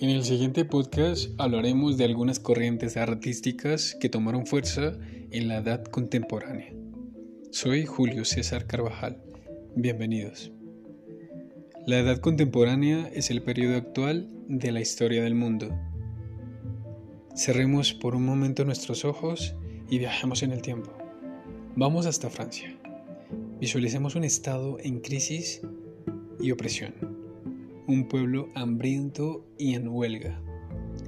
En 0.00 0.10
el 0.10 0.22
siguiente 0.22 0.64
podcast 0.64 1.32
hablaremos 1.38 1.96
de 1.96 2.04
algunas 2.04 2.38
corrientes 2.38 2.96
artísticas 2.96 3.96
que 4.00 4.08
tomaron 4.08 4.46
fuerza 4.46 4.96
en 5.32 5.48
la 5.48 5.56
edad 5.56 5.82
contemporánea. 5.86 6.72
Soy 7.50 7.84
Julio 7.84 8.24
César 8.24 8.68
Carvajal. 8.68 9.20
Bienvenidos. 9.74 10.52
La 11.84 11.98
edad 11.98 12.18
contemporánea 12.18 13.10
es 13.12 13.32
el 13.32 13.42
periodo 13.42 13.76
actual 13.76 14.28
de 14.46 14.70
la 14.70 14.80
historia 14.80 15.24
del 15.24 15.34
mundo. 15.34 15.76
Cerremos 17.34 17.92
por 17.92 18.14
un 18.14 18.24
momento 18.24 18.64
nuestros 18.64 19.04
ojos 19.04 19.56
y 19.90 19.98
viajemos 19.98 20.44
en 20.44 20.52
el 20.52 20.62
tiempo. 20.62 20.96
Vamos 21.74 22.06
hasta 22.06 22.30
Francia. 22.30 22.78
Visualicemos 23.58 24.14
un 24.14 24.22
estado 24.22 24.78
en 24.78 25.00
crisis 25.00 25.60
y 26.38 26.52
opresión 26.52 27.07
un 27.88 28.06
pueblo 28.06 28.50
hambriento 28.54 29.46
y 29.58 29.72
en 29.72 29.88
huelga. 29.88 30.38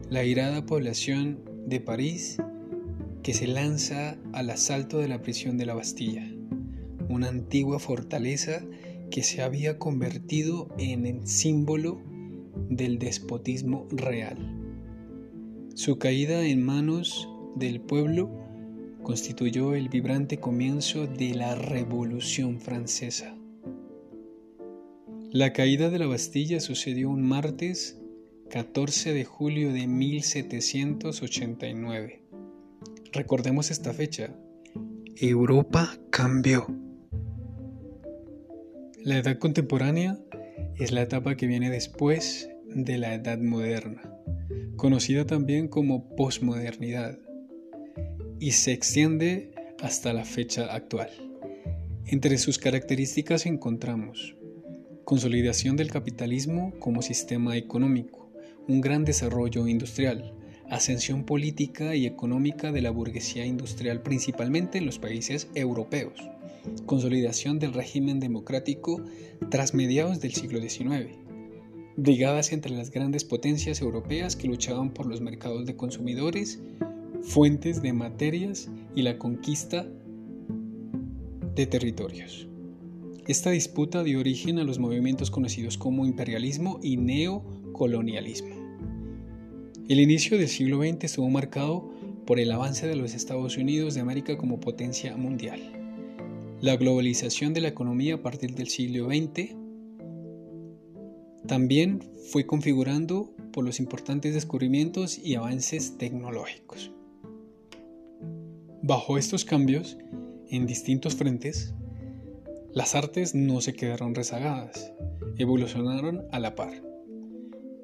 La 0.09 0.25
irada 0.25 0.65
población 0.65 1.41
de 1.67 1.79
París 1.79 2.39
que 3.23 3.35
se 3.35 3.47
lanza 3.47 4.17
al 4.33 4.49
asalto 4.49 4.99
de 4.99 5.07
la 5.07 5.21
prisión 5.21 5.59
de 5.59 5.67
la 5.67 5.75
Bastilla, 5.75 6.27
una 7.11 7.29
antigua 7.29 7.79
fortaleza 7.79 8.65
que 9.11 9.23
se 9.23 9.43
había 9.43 9.79
convertido 9.79 10.69
en 10.79 11.05
el 11.05 11.27
símbolo 11.27 12.01
del 12.71 12.99
despotismo 12.99 13.87
real. 13.91 14.39
Su 15.75 15.99
caída 15.99 16.47
en 16.47 16.65
manos 16.65 17.29
del 17.57 17.83
pueblo 17.83 18.31
constituyó 19.03 19.75
el 19.75 19.91
vibrante 19.91 20.39
comienzo 20.39 21.07
de 21.07 21.35
la 21.35 21.55
Revolución 21.57 22.59
Francesa. 22.59 23.37
La 25.33 25.53
caída 25.53 25.91
de 25.91 26.01
la 26.01 26.09
Bastilla 26.09 26.59
sucedió 26.59 27.09
un 27.09 27.23
martes 27.23 28.03
14 28.51 29.15
de 29.15 29.25
julio 29.25 29.73
de 29.73 29.87
1789. 29.87 32.25
Recordemos 33.13 33.71
esta 33.71 33.93
fecha. 33.93 34.35
Europa 35.15 35.97
cambió. 36.11 36.67
La 39.05 39.19
edad 39.19 39.39
contemporánea 39.39 40.19
es 40.77 40.91
la 40.91 41.03
etapa 41.03 41.37
que 41.37 41.47
viene 41.47 41.71
después 41.71 42.51
de 42.67 42.99
la 42.99 43.15
edad 43.15 43.39
moderna, 43.39 44.13
conocida 44.75 45.27
también 45.27 45.69
como 45.69 46.09
posmodernidad, 46.17 47.21
y 48.41 48.51
se 48.51 48.73
extiende 48.73 49.53
hasta 49.81 50.13
la 50.13 50.25
fecha 50.25 50.75
actual. 50.75 51.11
Entre 52.05 52.37
sus 52.37 52.59
características 52.59 53.47
encontramos 53.47 54.35
consolidación 55.11 55.75
del 55.75 55.91
capitalismo 55.91 56.73
como 56.79 57.03
sistema 57.03 57.57
económico, 57.57 58.31
un 58.69 58.81
gran 58.81 59.05
desarrollo 59.05 59.67
industrial, 59.67 60.33
ascensión 60.69 61.25
política 61.25 61.97
y 61.97 62.07
económica 62.07 62.71
de 62.71 62.81
la 62.81 62.93
burguesía 62.93 63.45
industrial 63.45 64.03
principalmente 64.03 64.79
en 64.79 64.87
los 64.87 65.01
países 65.01 65.49
europeos, 65.57 66.13
consolidación 66.87 67.59
del 67.59 67.73
régimen 67.73 68.21
democrático 68.21 69.05
tras 69.51 69.75
mediados 69.75 70.21
del 70.21 70.33
siglo 70.33 70.61
XIX, 70.61 71.11
brigadas 71.97 72.53
entre 72.53 72.71
las 72.71 72.93
grandes 72.93 73.25
potencias 73.25 73.81
europeas 73.81 74.37
que 74.37 74.47
luchaban 74.47 74.95
por 74.95 75.07
los 75.07 75.21
mercados 75.21 75.67
de 75.67 75.75
consumidores, 75.75 76.63
fuentes 77.23 77.83
de 77.83 77.93
materias 77.93 78.71
y 78.95 79.03
la 79.03 79.19
conquista 79.19 79.89
de 81.57 81.67
territorios. 81.67 82.50
Esta 83.27 83.51
disputa 83.51 84.03
dio 84.03 84.21
origen 84.21 84.59
a 84.59 84.65
los 84.65 84.79
movimientos 84.79 85.31
conocidos 85.31 85.77
como 85.77 86.07
imperialismo 86.07 86.81
y 86.83 86.97
neocolonialismo. 86.97 88.55
El 89.89 90.01
inicio 90.01 90.39
del 90.39 90.49
siglo 90.49 90.79
XX 90.83 91.05
estuvo 91.05 91.29
marcado 91.29 91.91
por 92.27 92.41
el 92.41 92.51
avance 92.53 92.87
de 92.87 92.97
los 92.97 93.15
Estados 93.15 93.57
Unidos 93.57 93.95
de 93.95 94.01
América 94.01 94.39
como 94.39 94.61
potencia 94.61 95.17
mundial. 95.17 95.61
La 96.61 96.77
globalización 96.77 97.55
de 97.55 97.61
la 97.61 97.69
economía 97.69 98.15
a 98.15 98.23
partir 98.23 98.55
del 98.55 98.69
siglo 98.69 99.07
XX 99.07 99.57
también 101.47 102.01
fue 102.31 102.47
configurando 102.47 103.35
por 103.53 103.65
los 103.65 103.81
importantes 103.81 104.35
descubrimientos 104.35 105.19
y 105.19 105.35
avances 105.35 105.99
tecnológicos. 105.99 106.93
Bajo 108.83 109.19
estos 109.19 109.45
cambios, 109.45 109.99
en 110.49 110.67
distintos 110.67 111.17
frentes, 111.17 111.75
las 112.73 112.95
artes 112.95 113.35
no 113.35 113.61
se 113.61 113.75
quedaron 113.75 114.15
rezagadas, 114.15 114.93
evolucionaron 115.39 116.27
a 116.31 116.39
la 116.39 116.55
par. 116.55 116.83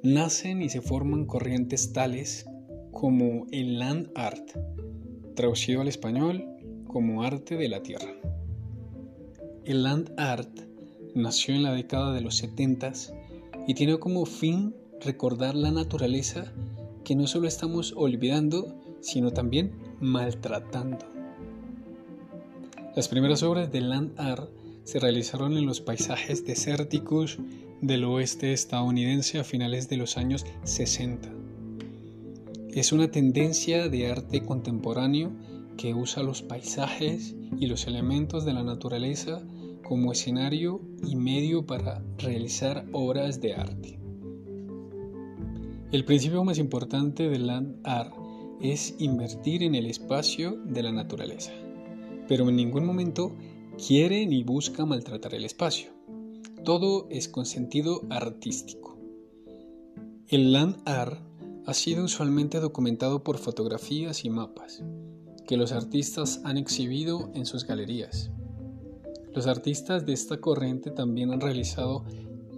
Nacen 0.05 0.63
y 0.63 0.69
se 0.69 0.81
forman 0.81 1.27
corrientes 1.27 1.93
tales 1.93 2.47
como 2.93 3.47
el 3.51 3.81
land 3.81 4.11
art, 4.15 4.49
traducido 5.35 5.81
al 5.81 5.89
español 5.89 6.47
como 6.87 7.25
arte 7.25 7.57
de 7.57 7.69
la 7.69 7.83
tierra. 7.83 8.15
El 9.65 9.83
land 9.83 10.13
art 10.17 10.61
nació 11.17 11.57
en 11.57 11.65
la 11.65 11.73
década 11.73 12.13
de 12.13 12.21
los 12.21 12.37
70 12.37 12.93
y 13.67 13.75
tiene 13.75 13.99
como 13.99 14.25
fin 14.25 14.73
recordar 15.01 15.57
la 15.57 15.73
naturaleza 15.73 16.53
que 17.05 17.17
no 17.17 17.27
solo 17.27 17.49
estamos 17.49 17.93
olvidando, 17.97 18.81
sino 19.01 19.33
también 19.33 19.73
maltratando. 19.99 21.05
Las 22.95 23.09
primeras 23.09 23.43
obras 23.43 23.73
de 23.73 23.81
land 23.81 24.19
art 24.19 24.56
se 24.87 25.01
realizaron 25.01 25.59
en 25.59 25.67
los 25.67 25.81
paisajes 25.81 26.47
desérticos 26.47 27.39
del 27.81 28.05
oeste 28.05 28.53
estadounidense 28.53 29.41
a 29.41 29.45
finales 29.45 29.89
de 29.89 29.97
los 29.97 30.17
años 30.17 30.47
60. 30.63 31.29
Es 32.71 32.93
una 32.93 33.11
tendencia 33.11 33.89
de 33.89 34.09
arte 34.09 34.43
contemporáneo 34.43 35.33
que 35.77 35.93
usa 35.93 36.23
los 36.23 36.43
paisajes 36.43 37.35
y 37.59 37.67
los 37.67 37.89
elementos 37.89 38.45
de 38.45 38.53
la 38.53 38.63
naturaleza 38.63 39.45
como 39.83 40.13
escenario 40.13 40.81
y 41.05 41.17
medio 41.17 41.67
para 41.67 42.05
realizar 42.19 42.87
obras 42.93 43.41
de 43.41 43.55
arte. 43.55 43.99
El 45.91 46.05
principio 46.05 46.45
más 46.45 46.59
importante 46.59 47.29
del 47.29 47.49
land 47.49 47.81
art 47.83 48.15
es 48.61 48.95
invertir 49.01 49.65
en 49.65 49.75
el 49.75 49.87
espacio 49.87 50.53
de 50.65 50.85
la 50.85 50.93
naturaleza, 50.93 51.53
pero 52.29 52.49
en 52.49 52.55
ningún 52.55 52.87
momento 52.87 53.35
quiere 53.85 54.27
ni 54.27 54.43
busca 54.43 54.87
maltratar 54.87 55.35
el 55.35 55.45
espacio. 55.45 55.91
Todo 56.65 57.07
es 57.11 57.29
con 57.29 57.45
sentido 57.47 58.03
artístico. 58.11 58.97
El 60.29 60.53
land 60.53 60.77
art 60.87 61.21
ha 61.67 61.75
sido 61.75 62.05
usualmente 62.05 62.59
documentado 62.59 63.23
por 63.23 63.39
fotografías 63.39 64.25
y 64.25 64.31
mapas 64.31 64.83
que 65.47 65.57
los 65.57 65.73
artistas 65.73 66.41
han 66.45 66.57
exhibido 66.57 67.31
en 67.35 67.47
sus 67.47 67.65
galerías. 67.65 68.31
Los 69.33 69.47
artistas 69.47 70.07
de 70.07 70.15
esta 70.15 70.41
corriente 70.41 70.91
también 70.91 71.31
han 71.31 71.41
realizado 71.41 72.05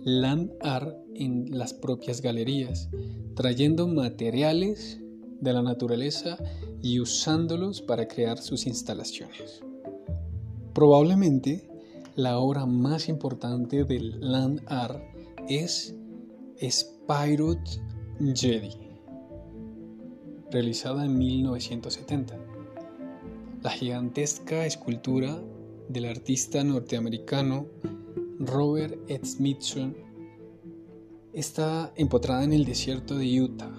land 0.04 0.52
art 0.60 0.96
en 1.14 1.58
las 1.58 1.74
propias 1.74 2.22
galerías, 2.22 2.88
trayendo 3.34 3.88
materiales 3.88 5.00
de 5.40 5.52
la 5.52 5.62
naturaleza 5.62 6.38
y 6.80 7.00
usándolos 7.00 7.82
para 7.82 8.06
crear 8.06 8.38
sus 8.38 8.66
instalaciones. 8.66 9.62
Probablemente 10.78 11.68
la 12.14 12.38
obra 12.38 12.64
más 12.64 13.08
importante 13.08 13.82
del 13.82 14.20
land 14.20 14.62
art 14.66 15.02
es 15.48 15.96
Spirut 16.62 17.58
Jedi, 18.20 18.76
realizada 20.52 21.04
en 21.04 21.18
1970. 21.18 22.38
La 23.60 23.70
gigantesca 23.70 24.66
escultura 24.66 25.42
del 25.88 26.04
artista 26.04 26.62
norteamericano 26.62 27.66
Robert 28.38 29.00
E. 29.10 29.18
Smithson 29.26 29.96
está 31.32 31.92
empotrada 31.96 32.44
en 32.44 32.52
el 32.52 32.64
desierto 32.64 33.18
de 33.18 33.42
Utah. 33.42 33.76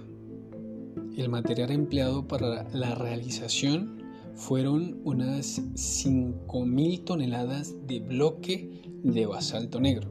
El 1.15 1.29
material 1.29 1.71
empleado 1.71 2.27
para 2.27 2.67
la 2.73 2.93
realización 2.93 3.98
fueron 4.39 5.01
unas 5.03 5.61
5.000 5.73 7.03
toneladas 7.03 7.75
de 7.85 7.99
bloque 7.99 8.81
de 9.03 9.25
basalto 9.25 9.81
negro. 9.81 10.09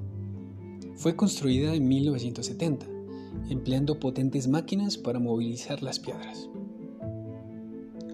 Fue 0.97 1.17
construida 1.17 1.75
en 1.75 1.89
1970, 1.89 2.87
empleando 3.49 3.99
potentes 3.99 4.47
máquinas 4.47 4.99
para 4.99 5.19
movilizar 5.19 5.83
las 5.83 5.99
piedras. 5.99 6.51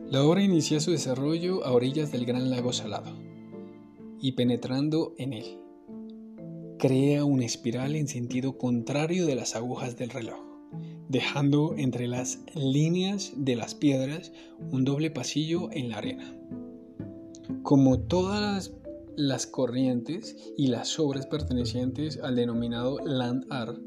La 0.09 0.23
obra 0.23 0.45
inicia 0.45 0.79
su 0.79 0.93
desarrollo 0.93 1.65
a 1.65 1.73
orillas 1.73 2.13
del 2.13 2.27
Gran 2.27 2.49
Lago 2.49 2.73
Salado 2.73 3.13
y 4.21 4.33
penetrando 4.33 5.15
en 5.19 5.33
él, 5.33 5.59
crea 6.79 7.25
una 7.25 7.45
espiral 7.45 7.97
en 7.97 8.07
sentido 8.07 8.57
contrario 8.57 9.27
de 9.27 9.35
las 9.35 9.57
agujas 9.57 9.97
del 9.97 10.11
reloj 10.11 10.54
dejando 11.09 11.75
entre 11.77 12.09
las 12.09 12.41
líneas 12.55 13.33
de 13.37 13.57
las 13.57 13.75
piedras 13.75 14.33
un 14.71 14.85
doble 14.85 15.11
pasillo 15.11 15.71
en 15.73 15.91
la 15.91 15.99
arena. 15.99 16.35
Como 17.63 18.01
todas 18.01 18.73
las 19.17 19.47
corrientes 19.47 20.37
y 20.57 20.69
las 20.69 20.99
obras 20.99 21.27
pertenecientes 21.27 22.19
al 22.23 22.37
denominado 22.37 22.99
land 22.99 23.47
art, 23.51 23.79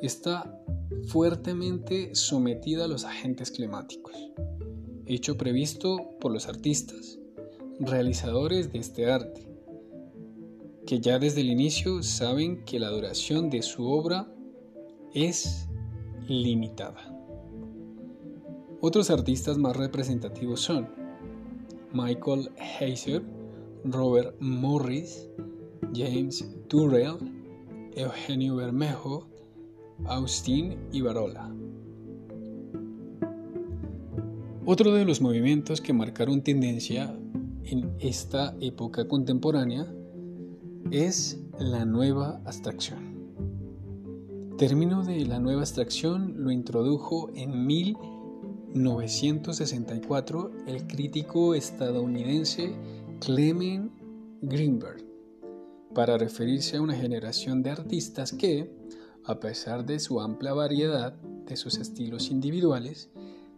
está 0.00 0.60
fuertemente 1.06 2.14
sometida 2.14 2.84
a 2.84 2.88
los 2.88 3.04
agentes 3.04 3.50
climáticos, 3.50 4.14
hecho 5.06 5.36
previsto 5.36 6.16
por 6.20 6.32
los 6.32 6.48
artistas, 6.48 7.18
realizadores 7.78 8.72
de 8.72 8.78
este 8.78 9.10
arte, 9.10 9.48
que 10.86 11.00
ya 11.00 11.18
desde 11.18 11.40
el 11.40 11.50
inicio 11.50 12.02
saben 12.02 12.64
que 12.64 12.78
la 12.78 12.90
duración 12.90 13.50
de 13.50 13.62
su 13.62 13.86
obra 13.86 14.28
es 15.14 15.68
limitada. 16.28 17.10
Otros 18.80 19.10
artistas 19.10 19.56
más 19.58 19.76
representativos 19.76 20.60
son 20.60 20.88
Michael 21.92 22.50
Heiser, 22.80 23.22
Robert 23.84 24.36
Morris, 24.40 25.28
James 25.94 26.44
Turrell, 26.68 27.16
Eugenio 27.94 28.56
Bermejo, 28.56 29.28
Austin 30.06 30.76
y 30.92 31.00
Barola. 31.00 31.50
Otro 34.66 34.92
de 34.92 35.04
los 35.04 35.20
movimientos 35.20 35.80
que 35.80 35.92
marcaron 35.92 36.42
tendencia 36.42 37.16
en 37.64 37.94
esta 38.00 38.56
época 38.60 39.06
contemporánea 39.06 39.86
es 40.90 41.40
la 41.58 41.84
nueva 41.84 42.40
abstracción. 42.44 43.13
Término 44.58 45.02
de 45.02 45.24
la 45.26 45.40
nueva 45.40 45.62
abstracción 45.62 46.34
lo 46.36 46.52
introdujo 46.52 47.28
en 47.34 47.66
1964 47.66 50.52
el 50.68 50.86
crítico 50.86 51.56
estadounidense 51.56 52.72
Clement 53.18 53.90
Greenberg 54.42 55.04
para 55.92 56.16
referirse 56.18 56.76
a 56.76 56.82
una 56.82 56.94
generación 56.94 57.64
de 57.64 57.70
artistas 57.70 58.32
que, 58.32 58.70
a 59.24 59.40
pesar 59.40 59.84
de 59.84 59.98
su 59.98 60.20
amplia 60.20 60.52
variedad 60.52 61.14
de 61.14 61.56
sus 61.56 61.78
estilos 61.78 62.30
individuales, 62.30 63.10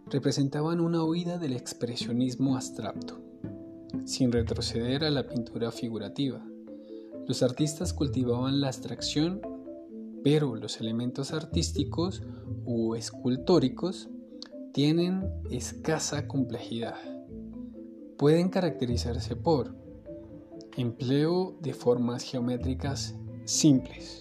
representaban 0.06 0.80
una 0.80 1.04
huida 1.04 1.36
del 1.36 1.52
expresionismo 1.52 2.56
abstracto, 2.56 3.20
sin 4.06 4.32
retroceder 4.32 5.04
a 5.04 5.10
la 5.10 5.26
pintura 5.26 5.70
figurativa. 5.72 6.42
Los 7.26 7.42
artistas 7.42 7.92
cultivaban 7.92 8.62
la 8.62 8.68
abstracción, 8.68 9.42
pero 10.26 10.56
los 10.56 10.80
elementos 10.80 11.32
artísticos 11.32 12.20
o 12.64 12.96
escultóricos 12.96 14.08
tienen 14.72 15.30
escasa 15.52 16.26
complejidad. 16.26 16.96
Pueden 18.18 18.48
caracterizarse 18.48 19.36
por 19.36 19.76
empleo 20.76 21.56
de 21.60 21.72
formas 21.72 22.24
geométricas 22.24 23.14
simples, 23.44 24.18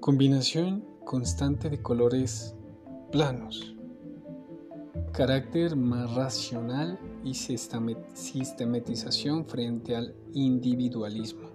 combinación 0.00 0.84
constante 1.04 1.70
de 1.70 1.80
colores 1.80 2.56
planos, 3.12 3.76
carácter 5.12 5.76
más 5.76 6.12
racional 6.16 6.98
y 7.22 7.34
sistematización 7.34 9.46
frente 9.46 9.94
al 9.94 10.16
individualismo. 10.32 11.48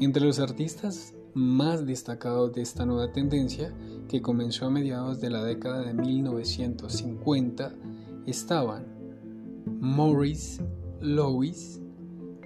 Entre 0.00 0.24
los 0.24 0.40
artistas 0.40 1.14
más 1.38 1.86
destacados 1.86 2.52
de 2.52 2.62
esta 2.62 2.84
nueva 2.84 3.12
tendencia, 3.12 3.72
que 4.08 4.20
comenzó 4.20 4.66
a 4.66 4.70
mediados 4.70 5.20
de 5.20 5.30
la 5.30 5.44
década 5.44 5.82
de 5.82 5.94
1950, 5.94 7.74
estaban 8.26 8.86
Maurice 9.80 10.60
Lewis, 11.00 11.80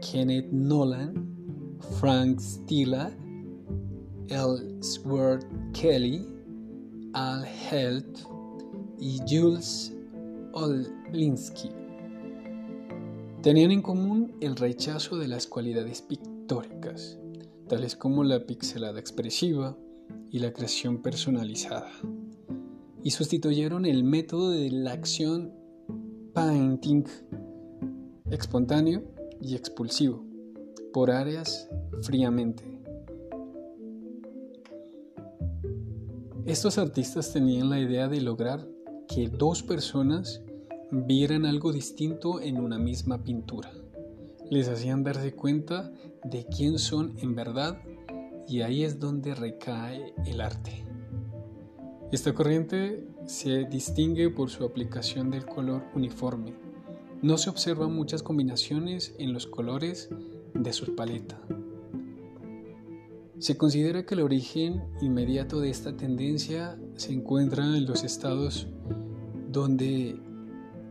Kenneth 0.00 0.50
Nolan, 0.52 1.78
Frank 1.98 2.38
Stella, 2.38 3.10
Ellsworth 4.28 5.46
Kelly, 5.72 6.26
Al 7.14 7.44
Held 7.46 8.18
y 8.98 9.20
Jules 9.26 9.94
Olinsky. 10.52 11.70
Tenían 13.42 13.70
en 13.70 13.82
común 13.82 14.34
el 14.40 14.54
rechazo 14.54 15.16
de 15.16 15.28
las 15.28 15.46
cualidades 15.46 16.02
pictóricas, 16.02 17.18
tales 17.68 17.96
como 17.96 18.24
la 18.24 18.46
pixelada 18.46 19.00
expresiva 19.00 19.76
y 20.30 20.38
la 20.38 20.52
creación 20.52 21.02
personalizada, 21.02 21.90
y 23.02 23.10
sustituyeron 23.10 23.86
el 23.86 24.04
método 24.04 24.50
de 24.50 24.70
la 24.70 24.92
acción 24.92 25.52
painting 26.32 27.04
espontáneo 28.30 29.02
y 29.40 29.54
expulsivo 29.54 30.24
por 30.92 31.10
áreas 31.10 31.68
fríamente. 32.02 32.64
Estos 36.46 36.78
artistas 36.78 37.32
tenían 37.32 37.70
la 37.70 37.78
idea 37.78 38.08
de 38.08 38.20
lograr 38.20 38.66
que 39.08 39.28
dos 39.28 39.62
personas 39.62 40.42
vieran 40.90 41.46
algo 41.46 41.72
distinto 41.72 42.40
en 42.40 42.58
una 42.58 42.78
misma 42.78 43.22
pintura. 43.22 43.70
Les 44.52 44.68
hacían 44.68 45.02
darse 45.02 45.32
cuenta 45.32 45.90
de 46.24 46.44
quién 46.44 46.78
son 46.78 47.14
en 47.20 47.34
verdad 47.34 47.80
y 48.46 48.60
ahí 48.60 48.84
es 48.84 49.00
donde 49.00 49.34
recae 49.34 50.12
el 50.26 50.42
arte. 50.42 50.84
Esta 52.12 52.34
corriente 52.34 53.02
se 53.24 53.64
distingue 53.64 54.28
por 54.28 54.50
su 54.50 54.64
aplicación 54.64 55.30
del 55.30 55.46
color 55.46 55.84
uniforme, 55.94 56.52
no 57.22 57.38
se 57.38 57.48
observan 57.48 57.94
muchas 57.94 58.22
combinaciones 58.22 59.14
en 59.18 59.32
los 59.32 59.46
colores 59.46 60.10
de 60.52 60.72
su 60.74 60.94
paleta. 60.94 61.40
Se 63.38 63.56
considera 63.56 64.04
que 64.04 64.16
el 64.16 64.20
origen 64.20 64.82
inmediato 65.00 65.60
de 65.60 65.70
esta 65.70 65.96
tendencia 65.96 66.78
se 66.96 67.14
encuentra 67.14 67.64
en 67.64 67.86
los 67.86 68.04
estados 68.04 68.68
donde 69.50 70.20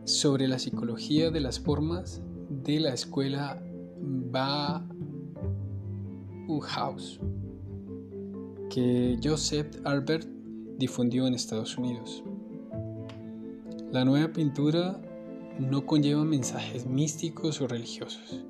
sobre 0.02 0.48
la 0.48 0.58
psicología 0.58 1.30
de 1.30 1.38
las 1.38 1.60
formas 1.60 2.22
de 2.62 2.80
la 2.80 2.94
escuela 2.94 3.62
Bauhaus 6.48 7.20
que 8.70 9.18
Joseph 9.22 9.76
Albert 9.84 10.26
difundió 10.78 11.26
en 11.26 11.34
Estados 11.34 11.76
Unidos. 11.76 12.24
La 13.90 14.04
nueva 14.04 14.32
pintura 14.32 14.98
no 15.58 15.84
conlleva 15.84 16.24
mensajes 16.24 16.86
místicos 16.86 17.60
o 17.60 17.68
religiosos, 17.68 18.44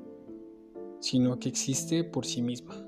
sino 1.00 1.41
que 1.41 1.49
existe 1.49 2.05
por 2.05 2.25
sí 2.25 2.41
misma. 2.41 2.87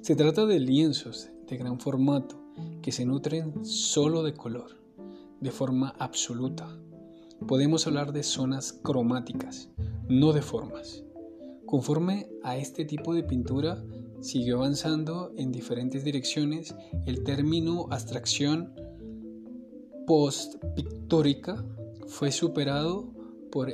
Se 0.00 0.16
trata 0.16 0.46
de 0.46 0.60
lienzos 0.60 1.30
de 1.46 1.58
gran 1.58 1.78
formato 1.78 2.40
que 2.80 2.92
se 2.92 3.04
nutren 3.04 3.64
solo 3.64 4.22
de 4.22 4.32
color, 4.32 4.82
de 5.40 5.50
forma 5.50 5.94
absoluta. 5.98 6.74
Podemos 7.46 7.86
hablar 7.86 8.12
de 8.12 8.22
zonas 8.22 8.72
cromáticas, 8.72 9.68
no 10.08 10.32
de 10.32 10.42
formas. 10.42 11.04
Conforme 11.66 12.28
a 12.42 12.56
este 12.56 12.84
tipo 12.84 13.14
de 13.14 13.22
pintura, 13.22 13.82
siguió 14.20 14.58
avanzando 14.58 15.32
en 15.36 15.52
diferentes 15.52 16.04
direcciones 16.04 16.74
el 17.06 17.24
término 17.24 17.86
abstracción 17.90 18.74
post-pictórica 20.06 21.64
fue 22.06 22.30
superado 22.30 23.10
por 23.50 23.72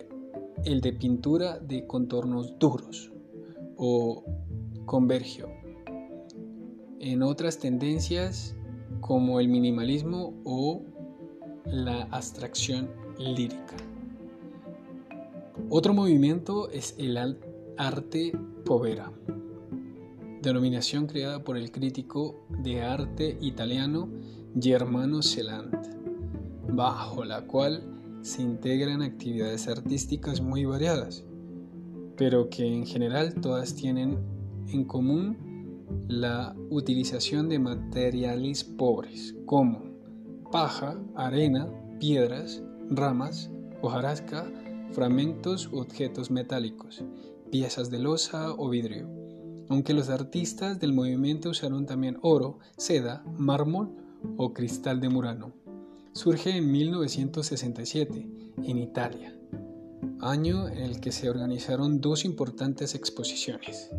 el 0.64 0.80
de 0.80 0.92
pintura 0.92 1.58
de 1.58 1.86
contornos 1.86 2.58
duros 2.58 3.10
o 3.76 4.24
convergio. 4.84 5.48
En 7.00 7.22
otras 7.22 7.58
tendencias 7.58 8.54
como 9.00 9.40
el 9.40 9.48
minimalismo 9.48 10.34
o 10.44 10.82
la 11.66 12.02
abstracción 12.10 12.90
lírica. 13.18 13.76
Otro 15.70 15.92
movimiento 15.92 16.70
es 16.70 16.94
el 16.98 17.18
arte 17.76 18.32
povera, 18.64 19.12
denominación 20.40 21.06
creada 21.06 21.44
por 21.44 21.56
el 21.56 21.70
crítico 21.70 22.46
de 22.62 22.82
arte 22.82 23.36
italiano 23.40 24.08
Germano 24.58 25.22
Celant, 25.22 25.74
bajo 26.72 27.24
la 27.24 27.46
cual 27.46 27.82
se 28.22 28.42
integran 28.42 29.02
actividades 29.02 29.68
artísticas 29.68 30.40
muy 30.40 30.64
variadas, 30.64 31.24
pero 32.16 32.48
que 32.48 32.66
en 32.66 32.86
general 32.86 33.34
todas 33.34 33.74
tienen 33.74 34.18
en 34.68 34.84
común 34.84 35.36
la 36.08 36.56
utilización 36.70 37.48
de 37.48 37.58
materiales 37.58 38.64
pobres 38.64 39.36
como 39.46 39.82
paja, 40.50 40.98
arena, 41.14 41.68
piedras, 41.98 42.62
ramas, 42.90 43.50
hojarasca, 43.82 44.50
fragmentos 44.92 45.68
u 45.72 45.78
objetos 45.78 46.30
metálicos, 46.30 47.04
piezas 47.50 47.90
de 47.90 47.98
losa 47.98 48.52
o 48.52 48.68
vidrio. 48.68 49.08
Aunque 49.68 49.92
los 49.92 50.08
artistas 50.08 50.80
del 50.80 50.92
movimiento 50.92 51.50
usaron 51.50 51.86
también 51.86 52.18
oro, 52.22 52.58
seda, 52.76 53.22
mármol 53.36 53.90
o 54.36 54.52
cristal 54.52 55.00
de 55.00 55.08
Murano. 55.08 55.52
Surge 56.12 56.56
en 56.56 56.70
1967 56.72 58.28
en 58.64 58.78
Italia, 58.78 59.38
año 60.20 60.68
en 60.68 60.78
el 60.78 61.00
que 61.00 61.12
se 61.12 61.28
organizaron 61.28 62.00
dos 62.00 62.24
importantes 62.24 62.94
exposiciones 62.94 63.90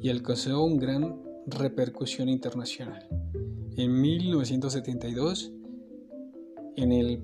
y 0.00 0.10
alcanzó 0.10 0.62
una 0.62 0.80
gran 0.80 1.22
repercusión 1.46 2.28
internacional. 2.28 3.08
en 3.76 4.00
1972 4.00 5.52
en 6.76 6.92
el 6.92 7.22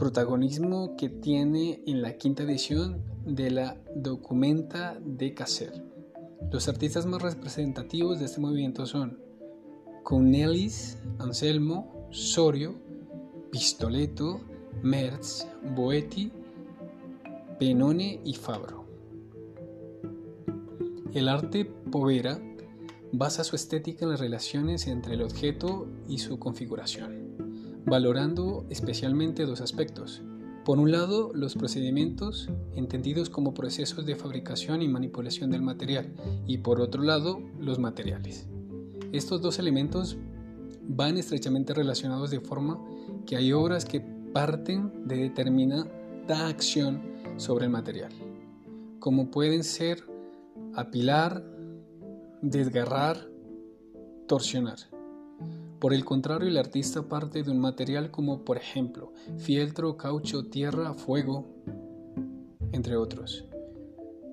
protagonismo 0.00 0.96
que 0.96 1.10
tiene 1.10 1.82
en 1.86 2.00
la 2.00 2.16
quinta 2.16 2.44
edición 2.44 3.04
de 3.26 3.50
la 3.50 3.76
Documenta 3.94 4.98
de 4.98 5.34
Caser. 5.34 5.84
Los 6.50 6.68
artistas 6.68 7.04
más 7.04 7.20
representativos 7.20 8.18
de 8.18 8.24
este 8.24 8.40
movimiento 8.40 8.86
son 8.86 9.20
Cornelis, 10.02 10.96
Anselmo, 11.18 12.08
Sorio, 12.12 12.76
Pistoleto, 13.52 14.40
Merz, 14.82 15.46
Boetti, 15.76 16.32
Benone 17.60 18.22
y 18.24 18.32
Fabro. 18.32 18.86
El 21.12 21.28
arte 21.28 21.66
povera 21.66 22.40
basa 23.12 23.44
su 23.44 23.54
estética 23.54 24.06
en 24.06 24.12
las 24.12 24.20
relaciones 24.20 24.86
entre 24.86 25.12
el 25.12 25.20
objeto 25.20 25.86
y 26.08 26.20
su 26.20 26.38
configuración, 26.38 27.29
valorando 27.86 28.66
especialmente 28.70 29.46
dos 29.46 29.60
aspectos. 29.60 30.22
Por 30.64 30.78
un 30.78 30.92
lado, 30.92 31.30
los 31.34 31.54
procedimientos 31.54 32.50
entendidos 32.76 33.30
como 33.30 33.54
procesos 33.54 34.04
de 34.06 34.14
fabricación 34.14 34.82
y 34.82 34.88
manipulación 34.88 35.50
del 35.50 35.62
material, 35.62 36.12
y 36.46 36.58
por 36.58 36.80
otro 36.80 37.02
lado, 37.02 37.40
los 37.58 37.78
materiales. 37.78 38.46
Estos 39.12 39.40
dos 39.40 39.58
elementos 39.58 40.18
van 40.86 41.16
estrechamente 41.16 41.74
relacionados 41.74 42.30
de 42.30 42.40
forma 42.40 42.78
que 43.26 43.36
hay 43.36 43.52
obras 43.52 43.84
que 43.84 44.00
parten 44.00 45.08
de 45.08 45.16
determinada 45.16 45.88
acción 46.28 47.02
sobre 47.36 47.64
el 47.64 47.70
material, 47.70 48.12
como 48.98 49.30
pueden 49.30 49.64
ser 49.64 50.04
apilar, 50.74 51.44
desgarrar, 52.42 53.28
torsionar. 54.28 54.89
Por 55.80 55.94
el 55.94 56.04
contrario, 56.04 56.46
el 56.46 56.58
artista 56.58 57.08
parte 57.08 57.42
de 57.42 57.50
un 57.50 57.58
material 57.58 58.10
como 58.10 58.44
por 58.44 58.58
ejemplo 58.58 59.14
fieltro, 59.38 59.96
caucho, 59.96 60.44
tierra, 60.44 60.92
fuego, 60.92 61.46
entre 62.72 62.96
otros, 62.96 63.46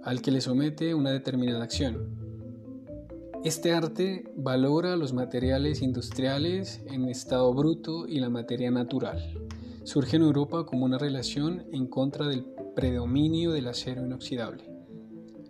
al 0.04 0.22
que 0.22 0.32
le 0.32 0.42
somete 0.42 0.94
una 0.94 1.12
determinada 1.12 1.64
acción. 1.64 2.18
Este 3.46 3.72
arte 3.72 4.26
valora 4.36 4.98
los 4.98 5.14
materiales 5.14 5.82
industriales 5.82 6.82
en 6.88 7.08
estado 7.08 7.54
bruto 7.54 8.08
y 8.08 8.20
la 8.20 8.30
materia 8.30 8.70
natural. 8.70 9.40
Surge 9.86 10.18
en 10.18 10.24
Europa 10.24 10.66
como 10.66 10.84
una 10.84 10.98
relación 10.98 11.66
en 11.72 11.88
contra 11.88 12.28
del 12.28 12.46
predominio 12.76 13.52
del 13.52 13.68
acero 13.68 14.06
inoxidable, 14.06 14.70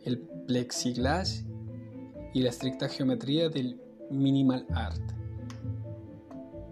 el 0.04 0.20
plexiglas 0.46 1.44
y 2.36 2.42
la 2.42 2.50
estricta 2.50 2.88
geometría 2.88 3.50
del 3.50 3.82
minimal 4.12 4.68
art. 4.70 5.01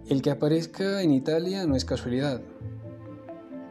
El 0.08 0.22
que 0.22 0.30
aparezca 0.30 1.02
en 1.02 1.12
Italia 1.12 1.66
no 1.66 1.74
es 1.74 1.84
casualidad, 1.84 2.40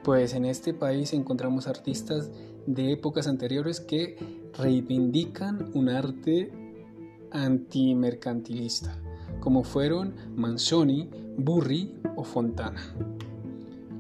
pues 0.03 0.33
en 0.33 0.43
este 0.43 0.73
país 0.73 1.13
encontramos 1.13 1.65
artistas 1.65 2.29
de 2.67 2.91
épocas 2.91 3.27
anteriores 3.27 3.79
que 3.79 4.17
reivindican 4.57 5.71
un 5.73 5.87
arte 5.87 6.51
antimercantilista, 7.31 8.99
como 9.39 9.63
fueron 9.63 10.13
Manzoni, 10.35 11.09
Burri 11.37 11.95
o 12.17 12.25
Fontana. 12.25 12.81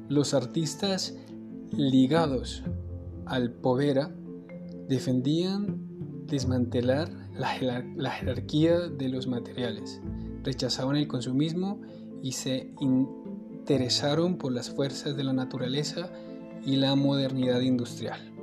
Los 0.09 0.33
artistas 0.33 1.15
ligados 1.71 2.63
al 3.25 3.51
Povera 3.51 4.13
defendían 4.89 5.85
desmantelar 6.27 7.09
la, 7.33 8.11
jerarquía 8.11 8.89
de 8.89 9.07
los 9.07 9.25
materiales, 9.27 10.01
rechazaban 10.43 10.97
el 10.97 11.07
consumismo 11.07 11.81
y 12.21 12.33
se 12.33 12.73
interesaron 12.79 14.37
por 14.37 14.51
las 14.51 14.69
fuerzas 14.69 15.15
de 15.15 15.23
la 15.23 15.33
naturaleza 15.33 16.09
y 16.65 16.77
la 16.77 16.95
modernidad 16.95 17.61
industrial. 17.61 18.33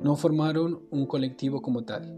No 0.00 0.16
formaron 0.16 0.82
un 0.90 1.06
colectivo 1.06 1.62
como 1.62 1.84
tal, 1.84 2.14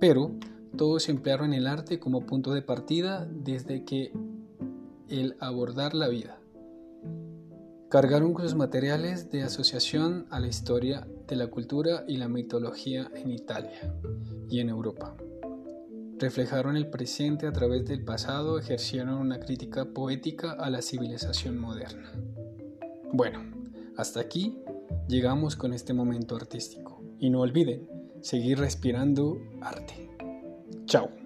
pero 0.00 0.32
todos 0.76 1.08
emplearon 1.08 1.52
el 1.52 1.66
arte 1.66 1.98
como 1.98 2.26
punto 2.26 2.52
de 2.52 2.62
partida 2.62 3.28
desde 3.30 3.84
que 3.84 4.12
el 5.08 5.36
abordar 5.40 5.94
la 5.94 6.08
vida 6.08 6.38
cargaron 7.94 8.34
con 8.34 8.42
sus 8.42 8.56
materiales 8.56 9.30
de 9.30 9.44
asociación 9.44 10.26
a 10.30 10.40
la 10.40 10.48
historia 10.48 11.06
de 11.28 11.36
la 11.36 11.46
cultura 11.46 12.02
y 12.08 12.16
la 12.16 12.26
mitología 12.26 13.08
en 13.14 13.30
Italia 13.30 13.94
y 14.50 14.58
en 14.58 14.68
Europa. 14.68 15.16
Reflejaron 16.18 16.76
el 16.76 16.88
presente 16.88 17.46
a 17.46 17.52
través 17.52 17.84
del 17.86 18.04
pasado, 18.04 18.58
ejercieron 18.58 19.14
una 19.14 19.40
crítica 19.40 19.86
poética 19.86 20.52
a 20.52 20.70
la 20.70 20.80
civilización 20.80 21.58
moderna. 21.58 22.12
Bueno, 23.12 23.40
hasta 23.96 24.20
aquí 24.20 24.58
llegamos 25.08 25.56
con 25.56 25.72
este 25.72 25.92
momento 25.92 26.36
artístico 26.36 27.02
y 27.18 27.30
no 27.30 27.40
olviden 27.40 27.88
seguir 28.20 28.58
respirando 28.58 29.40
arte. 29.60 30.08
Chao. 30.86 31.23